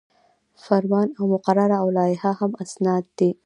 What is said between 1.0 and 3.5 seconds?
او مقرره او لایحه هم اسناد دي.